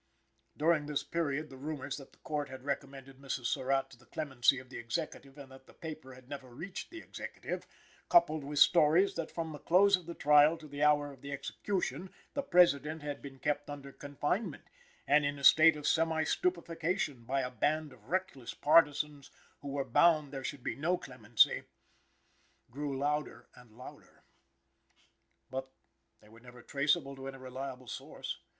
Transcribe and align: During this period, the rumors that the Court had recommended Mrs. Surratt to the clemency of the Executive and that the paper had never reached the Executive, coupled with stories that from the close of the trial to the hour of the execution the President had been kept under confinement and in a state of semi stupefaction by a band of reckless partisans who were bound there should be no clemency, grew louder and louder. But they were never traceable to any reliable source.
During 0.57 0.87
this 0.87 1.03
period, 1.03 1.51
the 1.51 1.57
rumors 1.59 1.97
that 1.97 2.11
the 2.11 2.17
Court 2.17 2.49
had 2.49 2.63
recommended 2.63 3.19
Mrs. 3.19 3.45
Surratt 3.45 3.91
to 3.91 3.97
the 3.99 4.07
clemency 4.07 4.57
of 4.57 4.69
the 4.69 4.79
Executive 4.79 5.37
and 5.37 5.51
that 5.51 5.67
the 5.67 5.75
paper 5.75 6.15
had 6.15 6.27
never 6.27 6.49
reached 6.49 6.89
the 6.89 6.97
Executive, 6.97 7.67
coupled 8.09 8.43
with 8.43 8.57
stories 8.57 9.13
that 9.13 9.29
from 9.29 9.51
the 9.51 9.59
close 9.59 9.95
of 9.95 10.07
the 10.07 10.15
trial 10.15 10.57
to 10.57 10.67
the 10.67 10.81
hour 10.81 11.13
of 11.13 11.21
the 11.21 11.31
execution 11.31 12.09
the 12.33 12.41
President 12.41 13.03
had 13.03 13.21
been 13.21 13.37
kept 13.37 13.69
under 13.69 13.91
confinement 13.91 14.63
and 15.05 15.23
in 15.23 15.37
a 15.37 15.43
state 15.43 15.77
of 15.77 15.85
semi 15.85 16.23
stupefaction 16.23 17.23
by 17.23 17.41
a 17.41 17.51
band 17.51 17.93
of 17.93 18.05
reckless 18.09 18.55
partisans 18.55 19.29
who 19.59 19.67
were 19.67 19.85
bound 19.85 20.33
there 20.33 20.43
should 20.43 20.63
be 20.63 20.73
no 20.75 20.97
clemency, 20.97 21.61
grew 22.71 22.97
louder 22.97 23.49
and 23.53 23.71
louder. 23.77 24.23
But 25.51 25.69
they 26.21 26.27
were 26.29 26.39
never 26.39 26.63
traceable 26.63 27.15
to 27.17 27.27
any 27.27 27.37
reliable 27.37 27.85
source. 27.87 28.39